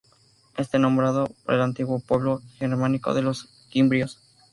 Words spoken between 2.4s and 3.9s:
germánico de los